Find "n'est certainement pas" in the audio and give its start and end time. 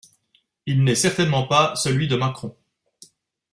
0.83-1.75